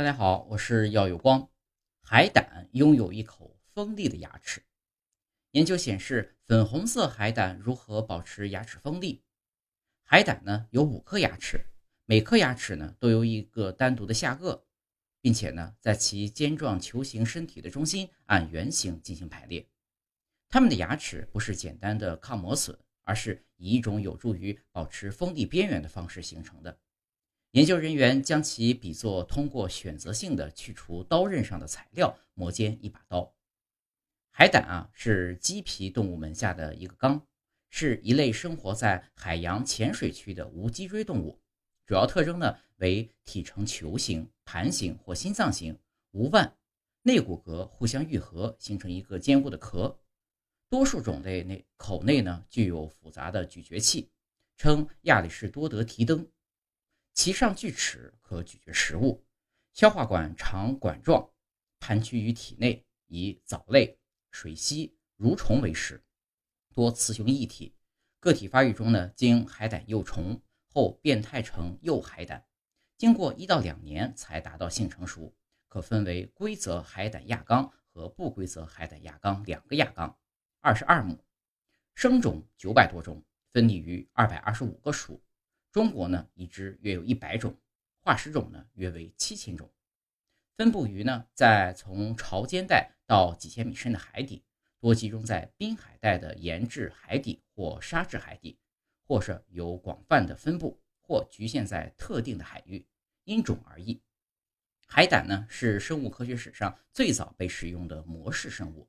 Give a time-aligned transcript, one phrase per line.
[0.00, 1.50] 大家好，我是耀有光。
[2.00, 4.62] 海胆拥有一口锋利的牙齿。
[5.50, 9.22] 研究显示，粉红色海胆如何保持牙齿锋利？
[10.02, 11.66] 海胆呢有五颗牙齿，
[12.06, 14.62] 每颗牙齿呢都有一个单独的下颚，
[15.20, 19.68] 并且呢在其尖状球形身体的中心按圆形进行排列。
[20.48, 26.78] 它们的牙齿不是简单的抗磨损，而是以一种有助于保持锋利边缘的方式形成的。
[27.52, 33.34] 研究人员将其比作通过选择性的去除刀刃上的材料磨尖一把刀。
[34.30, 37.26] 海胆啊是鸡皮动物门下的一个纲，
[37.68, 41.40] 是一类生活在海洋浅水区的无脊椎动物。
[41.86, 45.76] 主要特征呢为体呈球形、盘形或心脏形，
[46.12, 46.56] 无腕，
[47.02, 49.98] 内骨骼互相愈合，形成一个坚固的壳。
[50.68, 54.08] 多数种类内口内呢具有复杂的咀嚼器，
[54.56, 56.24] 称亚里士多德提灯。
[57.12, 59.24] 其上锯齿，可咀嚼食物。
[59.72, 61.30] 消化管长管状，
[61.78, 63.98] 盘踞于体内，以藻类、
[64.30, 66.02] 水螅、蠕虫为食，
[66.74, 67.74] 多雌雄异体。
[68.18, 72.44] 个体发育中呢，经海胆幼虫后变态成幼海胆，
[72.96, 75.34] 经过一到两年才达到性成熟。
[75.68, 80.18] 可分为规则海胆亚纲和不规则海胆亚纲两个亚纲，
[80.60, 81.24] 二十二目，
[81.94, 85.22] 生种九百多种，分立于二百二十五个属。
[85.72, 87.56] 中国呢，已知约有一百种，
[88.00, 89.70] 化石种呢约为七千种，
[90.56, 94.42] 分布于呢在从潮间带到几千米深的海底，
[94.80, 98.58] 多集中在滨海带的盐质海底或沙质海底，
[99.06, 102.84] 或是有广泛的分布，或局限在特定的海域，
[103.22, 104.02] 因种而异。
[104.88, 108.88] 海胆呢是生物科学史上最早被使用的模式生物，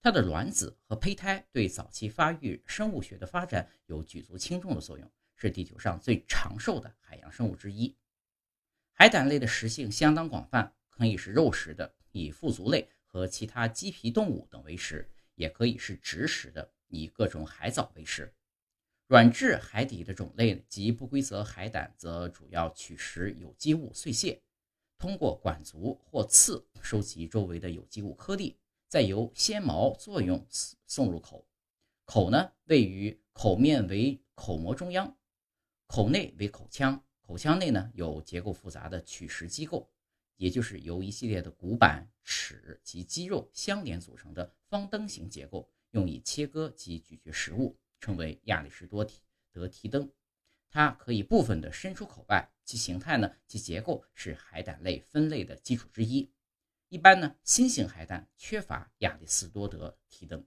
[0.00, 5.12] 它的卵子和胚胎对早期发育生物学的发展有举足轻重的作用。
[5.42, 7.96] 是地球上最长寿的海洋生物之一。
[8.92, 18.32] 海胆类的食性相当广泛，可以是肉食的，以腹足类和其他鸡皮动物等为食；也可以是植食的，以各种海藻为食。
[19.08, 24.40] 软质海底的种类及不规则海胆则主要取食有机物碎屑，
[24.96, 28.56] 通过管足或刺收集周围的有机物颗粒，
[28.86, 30.46] 再由纤毛作用
[30.86, 31.44] 送入口。
[32.04, 35.16] 口呢，位于口面为口膜中央。
[35.94, 39.92] 口内为口腔，口腔内呢有结构复杂的取食机构，
[40.36, 49.06] 也就是由一系列的骨板、齿及肌肉相连组成的方灯形结构，用以切割及咀嚼食物，称为亚里士多
[49.52, 50.10] 德提灯。
[50.70, 56.32] 它可以部分的伸出口外，其形态呢及结构是海胆类分类的基础之一。
[56.88, 60.42] 一般呢，新型海胆缺乏亚里士多德提灯。